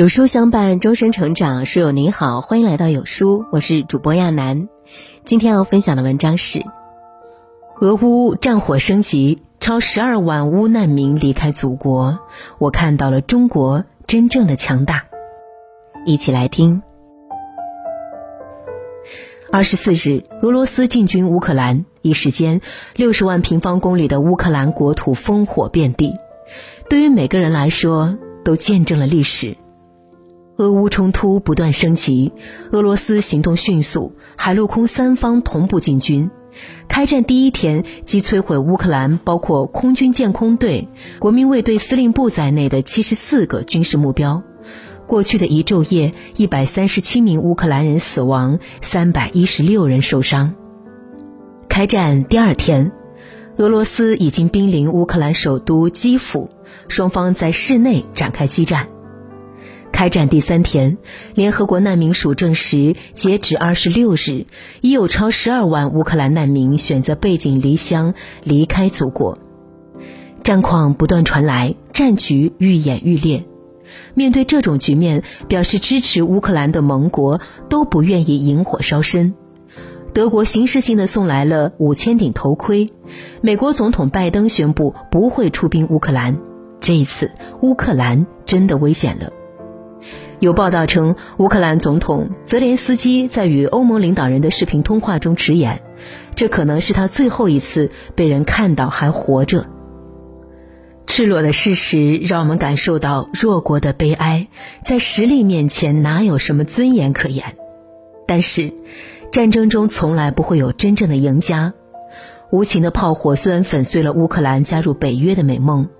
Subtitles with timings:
[0.00, 1.66] 有书相伴，终身成长。
[1.66, 4.66] 书友您好，欢迎来到有书，我是主播亚楠。
[5.24, 6.64] 今天要分享的文章是：
[7.82, 12.18] 俄乌战火升级，超十二万乌难民离开祖国，
[12.56, 15.04] 我看到了中国真正的强大。
[16.06, 16.82] 一起来听。
[19.52, 22.62] 二十四日，俄罗斯进军乌克兰，一时间，
[22.96, 26.14] 六十万平方公里的乌克兰国土烽火遍地，
[26.88, 29.58] 对于每个人来说，都见证了历史。
[30.60, 32.32] 俄乌冲突不断升级，
[32.70, 36.30] 俄罗斯行动迅速，海陆空三方同步进军。
[36.86, 40.88] 开战第一天即摧毁乌克兰包括空军舰空队、
[41.18, 44.42] 国民卫队司令部在内的七十四个军事目标。
[45.06, 50.52] 过去的一昼夜，一百三十七名乌克兰人死亡，三百一十六人受伤。
[51.70, 52.92] 开战第二天，
[53.56, 56.50] 俄罗斯已经兵临乌克兰首都基辅，
[56.88, 58.88] 双方在市内展开激战。
[60.00, 60.96] 开战第三天，
[61.34, 64.46] 联合国难民署证实，截止二十六日，
[64.80, 69.36] 已有超十二万乌克兰难民选择背井离乡，离开祖国。
[70.42, 73.44] 战况不断传来，战局愈演愈烈。
[74.14, 79.34] 面对这种局面，表示支持乌克兰的盟国都不愿意引火烧身。
[80.14, 82.88] 德国形式性的送来了五千顶头盔，
[83.42, 86.38] 美国总统拜登宣布不会出兵乌克兰。
[86.80, 89.30] 这一次，乌克兰真的危险了。
[90.40, 95.82] 有报道称，乌克兰总统泽连斯基在与欧盟领导人的视频通话中直言，
[96.34, 99.66] 这可能是他最后一次被人看到还活着。
[101.06, 104.48] 赤裸的事实让我们感受到弱国的悲哀，
[104.82, 107.44] 在实力面前哪有什么尊严可言？
[108.26, 108.72] 但是，
[109.30, 111.74] 战争中从来不会有真正的赢家。
[112.50, 115.90] 无情的炮火虽然粉碎了乌克兰加入北约的美梦。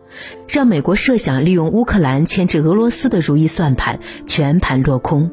[0.49, 5.31] 让美国设想利用乌克兰牵制俄罗斯的如意算盘全盘落空，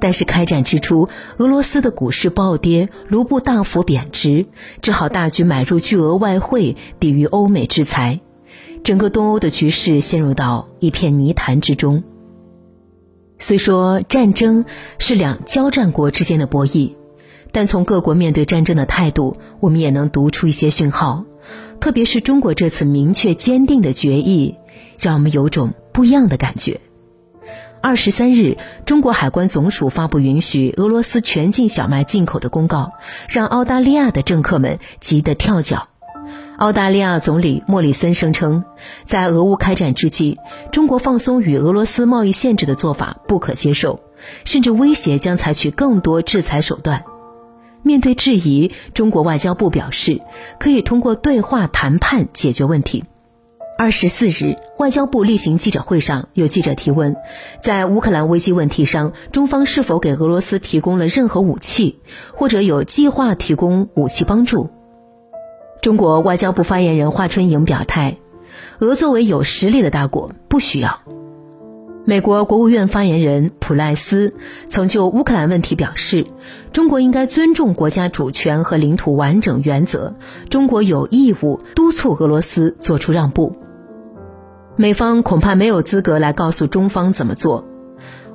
[0.00, 4.46] 但是开战之初，俄罗斯的股市暴跌，卢布大幅贬值，
[4.80, 8.20] 只好大举买入巨额外汇抵御欧美制裁，
[8.82, 12.02] 整个东欧的局势陷入到一片泥潭之中。
[13.38, 14.64] 虽说战争
[14.98, 16.94] 是两交战国之间的博弈，
[17.52, 21.24] 但从各国面对战争的态度，我们也能读出一些讯号。
[21.80, 24.56] 特别是中国这次明确坚定的决议，
[24.98, 26.80] 让我们有种不一样的感觉。
[27.80, 32.92] 二十三日，中国海关总署发布允许俄罗斯全境小麦进口的公告，
[33.28, 35.88] 让澳大利亚的政客们急得跳脚。
[36.58, 38.64] 澳大利亚总理莫里森声称，
[39.06, 40.38] 在俄乌开战之际，
[40.70, 44.00] 中国放松与俄罗斯贸易限制的做法不可接受，
[44.44, 47.04] 甚至威胁将采取更多制裁手段。
[47.82, 50.20] 面对质疑，中国外交部表示，
[50.58, 53.04] 可以通过对话谈判解决问题。
[53.78, 57.16] 二十四日，外交部例行记者会上，有记者提问，
[57.62, 62.00] 在乌克兰危机问题上，中方是否给俄罗斯提供了任何武器，
[62.34, 64.68] 或者有计划提供武器帮助？
[65.80, 68.18] 中国外交部发言人华春莹表态，
[68.80, 71.00] 俄作为有实力的大国，不需要。
[72.06, 74.34] 美国国务院发言人普赖斯
[74.68, 76.26] 曾就乌克兰问题表示，
[76.72, 80.14] 中国应该尊重国家主权和领土完整原则，
[80.48, 83.54] 中国有义务督促俄罗斯做出让步。
[84.76, 87.66] 美方恐怕没有资格来告诉中方怎么做。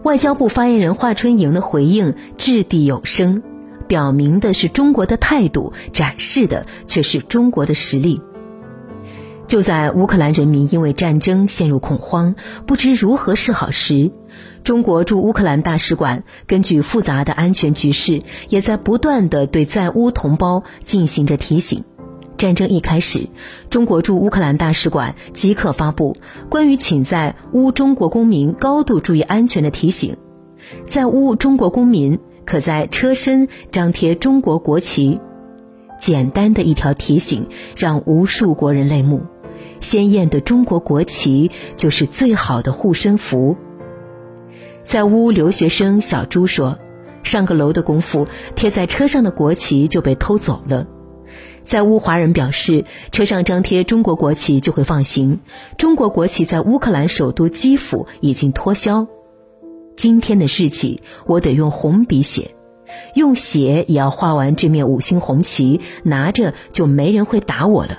[0.04, 3.42] 外交部发言人华春莹的回应掷地有声，
[3.88, 8.22] 表明的是中国的态度，展示的却是中国的实力。
[9.48, 12.36] 就在乌克兰人民因为战争陷入恐慌，
[12.66, 14.12] 不知如何是好时，
[14.64, 21.84] 中国驻乌克兰大使馆根据复杂的安全局势，也在不断的对在乌同胞进行着提醒。
[22.38, 23.30] 战争一开始，
[23.70, 26.18] 中国驻乌克兰大使馆即刻发布
[26.50, 30.18] 关于请在乌中国公民高度注意安全的提醒，
[30.88, 35.20] 在乌中国公民可在车身张贴中国国旗。
[35.98, 39.22] 简单的一条提醒，让无数国人泪目。
[39.82, 43.56] 鲜艳的中国国旗就是最好的护身符。
[44.84, 46.78] 在乌留学生小朱说
[47.24, 50.88] ：“上个楼的功夫，贴在车上的国旗就被偷走了。”
[51.64, 55.40] 在乌华人表示，车上张贴中国国旗就会放行。
[55.80, 59.08] 中国国旗在乌克兰首都基辅已经脱销。
[59.96, 62.54] 今天的日记，我得用红笔写，
[63.16, 67.98] 用血也要画完这面五星红旗，拿着就没人会打我了。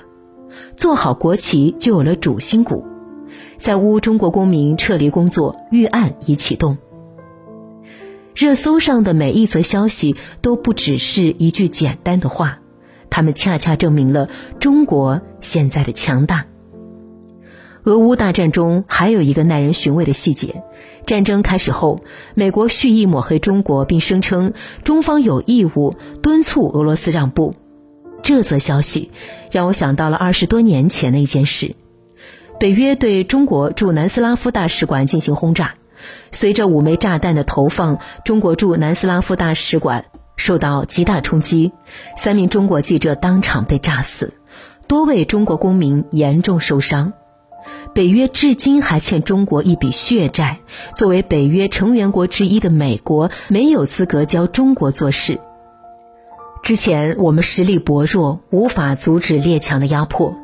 [0.75, 2.85] 做好国旗，就有了主心骨。
[3.57, 6.77] 在乌中国公民撤离工作预案已启动。
[8.35, 12.59] 热搜上的每一则消息都不只是一句简单的话，
[13.09, 16.45] 他们恰恰证明了中国现在的强大。
[17.83, 20.61] 俄乌大战中还有一个耐人寻味的细节：
[21.05, 22.01] 战争开始后，
[22.35, 27.55] 美国蓄意抹黑中国，并声称中方有义务敦促俄罗斯让步。
[28.27, 29.09] 这则消息
[29.51, 31.77] 让我想到了二十多年前的一件事：
[32.59, 35.75] 北约对中国驻南斯拉夫大使馆进行轰炸，
[36.33, 40.03] 随着五枚炸弹的投放，中国驻南斯拉夫大使馆
[40.35, 41.71] 受到极大冲击，
[42.17, 44.33] 三名中国记者当场被炸死，
[44.89, 47.13] 多位中国公民严重受伤。
[47.93, 50.59] 北约至今还欠中国一笔血债，
[50.95, 55.39] 作为北约成员国之一的美国没有资格教中国做事。
[56.63, 60.35] 之前我们实力薄弱，无法阻止列强的压迫。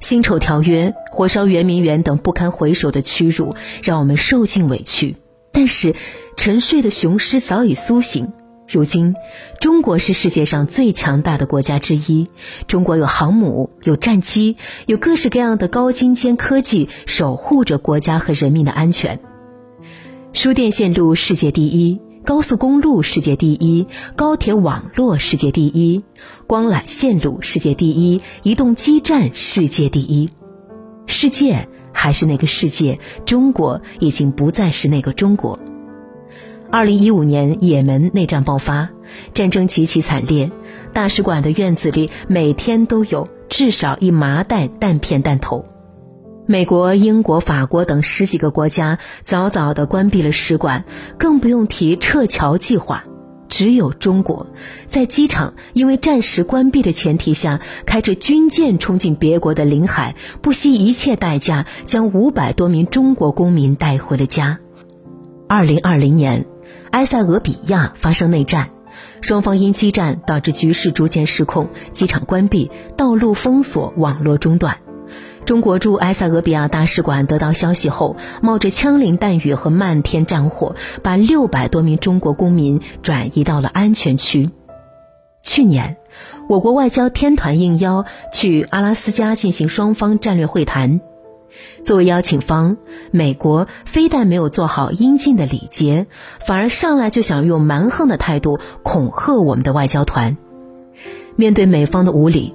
[0.00, 5.16] 辛丑条约、火烧圆明园等不堪回首的屈辱，让我们受尽委屈。
[5.52, 5.94] 但是，
[6.36, 8.32] 沉睡的雄狮早已苏醒。
[8.66, 9.14] 如今，
[9.60, 12.28] 中国是世界上最强大的国家之一。
[12.66, 14.56] 中国有航母，有战机，
[14.86, 19.20] 有各式各样的高精尖科技，守护着国家和人民的安全。
[20.32, 22.00] 输电线路世界第一。
[22.24, 26.04] 高速公路世界第一，高铁网络世界第一，
[26.46, 30.30] 光缆线路世界第一，移动基站世界第一。
[31.06, 35.58] 世界还是那个世界，中国已经不再是那个中国。
[36.70, 38.90] 二零一五年，也门内战爆发，
[39.34, 40.52] 战争极其惨烈，
[40.92, 45.66] 大使馆的院子里每天都有至少一麻袋弹片弹头。
[46.46, 50.84] 美国、英国、法国等十几个国家早早地关闭了使馆，
[51.16, 53.04] 更不用提撤侨计划。
[53.48, 54.48] 只有中国，
[54.88, 64.58] 在机场因为暂时关闭的前提下，开着军舰冲进别国的领海，不惜一切代价将五百多名中国公民带回了家。
[65.48, 66.46] 二零二零年，
[66.90, 68.70] 埃塞俄比亚发生内战，
[69.20, 74.78] 双方因激战导致局势逐渐失控，机场关闭，道路封锁，网络中断。
[75.44, 84.50] 中国驻埃塞俄比亚大使馆得到消息后，冒着枪林弹雨和漫天战火，把六百多名中国公民转移到了安全区。
[85.42, 85.96] 去年，
[86.48, 91.00] 我国外交天团应邀去阿拉斯加进行双方战略会谈，
[91.84, 92.76] 作为邀请方，
[93.10, 96.06] 美国非但没有做好应尽的礼节，
[96.46, 100.36] 反而上来就想用蛮横的态度恐吓我们的外交团。
[101.34, 102.54] 面对美方的无礼。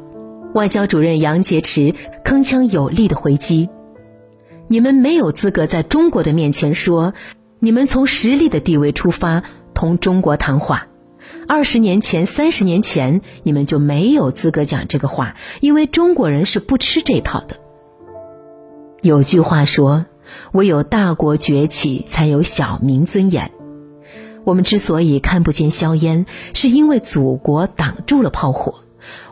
[0.57, 1.93] 外交主任杨洁篪
[2.25, 3.69] 铿锵有力的回击
[4.67, 7.13] ：“你们没有资格在中国的面前说，
[7.59, 9.43] 你们从实力的地位出发
[9.75, 10.87] 同中国谈话。
[11.47, 17.57] 二十年前、三十年前，你们就没有资格讲这个话，因为中国人是不吃这套的。
[19.03, 20.07] 有句话说，
[20.53, 23.51] 唯有大国崛起，才有小民尊严。
[24.43, 26.25] 我们之所以看不见硝烟，
[26.55, 28.79] 是因为祖国挡住了炮火。”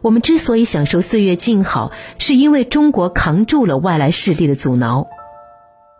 [0.01, 5.07] 我们之所以享受岁月静好，是因为中国扛住了外来势力的阻挠。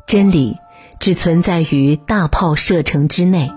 [0.06, 0.58] 真理
[1.00, 3.52] 只存在于大炮射程之内。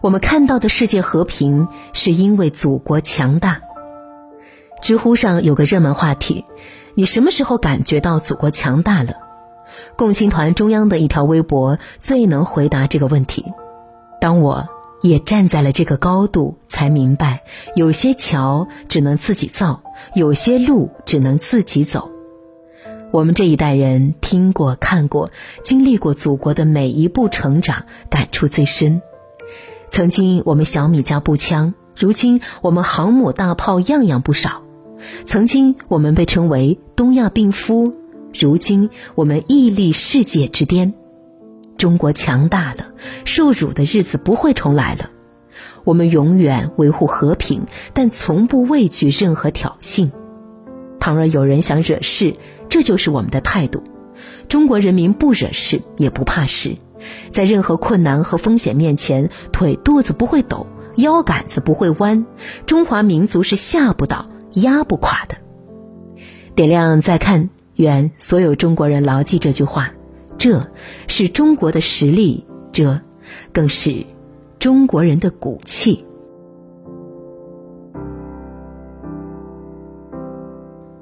[0.00, 3.60] 我们看到的世界和平，是因为祖国强大。
[4.82, 6.44] 知乎上有个热门话题：
[6.94, 9.14] 你什么时候感觉到祖国强大了？
[9.96, 13.44] 共青团中央的一条微博最能回答这个问题。
[14.20, 14.68] 当我。
[15.02, 17.42] 也站在了这个高度，才明白，
[17.74, 19.82] 有些桥只能自己造，
[20.14, 22.10] 有些路只能自己走。
[23.12, 25.30] 我们这一代人听过、看过、
[25.62, 29.00] 经历过祖国的每一步成长，感触最深。
[29.90, 34.62] 曾经我们小米加步枪，如今我们航母大炮样样不少。
[35.24, 37.94] 曾经我们被称为东亚病夫，
[38.34, 40.94] 如今我们屹立世界之巅。
[41.76, 42.88] 中国强大了，
[43.24, 45.10] 受辱的日子不会重来了。
[45.84, 50.10] 我们永远维护和平，但从不畏惧任何挑衅。
[50.98, 52.34] 倘若有人想惹事，
[52.68, 53.84] 这就是我们的态度。
[54.48, 56.76] 中国人民不惹事，也不怕事，
[57.30, 60.66] 在任何困难和风险面前，腿肚子不会抖，
[60.96, 62.26] 腰杆子不会弯。
[62.64, 65.36] 中华民族是吓不倒、压不垮的。
[66.54, 69.92] 点亮再看，愿所有中国人牢记这句话。
[70.38, 70.66] 这
[71.08, 73.00] 是中国的实力，这
[73.52, 74.04] 更是
[74.58, 76.04] 中国人的骨气。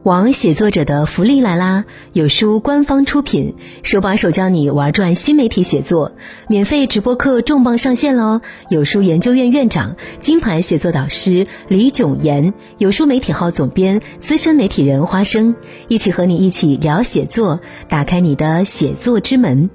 [0.05, 1.87] 王写作者的福利来啦！
[2.13, 6.13] 有书官方出品，手把手教你玩转新媒体写作，
[6.47, 8.43] 免费直播课重磅上线喽！
[8.69, 15.57] 有书研究院院长、金牌写作导师李炯言，有书媒体号总编、资深媒体人花生，
[15.89, 19.71] 一起和你一起聊写作，打开你的写作之门。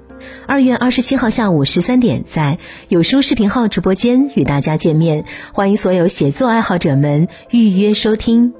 [0.46, 8.59] 二月二十七号下午十三点，在有书视频号直播间与大家见面，欢迎所有写作爱好者们预约收听。